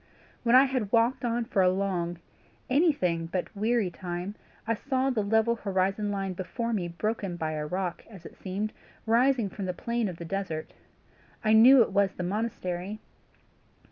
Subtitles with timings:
[0.43, 2.17] "After I had walked on for a long,
[2.71, 4.33] anything but weary time,
[4.65, 8.73] I saw the level horizon line before me broken by a rock, as it seemed,
[9.05, 10.73] rising from the plain of the desert.
[11.45, 12.99] I knew it was the monastery.